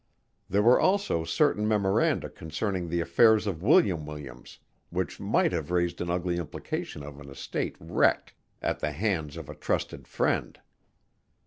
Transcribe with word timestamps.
There 0.49 0.63
were 0.63 0.79
also 0.79 1.23
certain 1.23 1.67
memoranda 1.67 2.27
concerning 2.27 2.89
the 2.89 3.01
affairs 3.01 3.45
of 3.45 3.61
William 3.61 4.03
Williams 4.03 4.57
which 4.89 5.19
might 5.19 5.51
have 5.51 5.69
raised 5.69 6.01
an 6.01 6.09
ugly 6.09 6.37
implication 6.37 7.03
of 7.03 7.19
an 7.19 7.29
estate 7.29 7.75
wrecked 7.79 8.33
at 8.63 8.79
the 8.79 8.93
hands 8.93 9.37
of 9.37 9.47
a 9.47 9.53
trusted 9.53 10.07
friend. 10.07 10.59